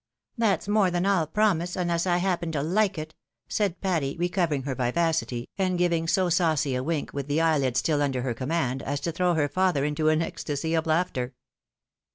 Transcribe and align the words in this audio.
"That's 0.39 0.67
more 0.67 0.89
than 0.89 1.05
I'll 1.05 1.27
promise, 1.27 1.75
unless 1.75 2.07
I 2.07 2.17
happen 2.17 2.51
to 2.53 2.57
Hke 2.61 2.97
it," 2.97 3.13
said 3.47 3.79
Patty, 3.81 4.17
recovering 4.17 4.63
her 4.63 4.73
vivacity, 4.73 5.47
and 5.59 5.77
giving 5.77 6.07
so 6.07 6.27
saucy 6.27 6.73
a 6.73 6.81
wink 6.81 7.13
with 7.13 7.27
the 7.27 7.39
eyelid 7.39 7.77
still 7.77 8.01
under 8.01 8.23
her 8.23 8.33
command, 8.33 8.81
as 8.81 8.99
to 9.01 9.11
throw 9.11 9.35
her 9.35 9.47
father 9.47 9.85
into 9.85 10.09
an 10.09 10.23
ecstasy 10.23 10.73
of 10.73 10.87
laughter. 10.87 11.35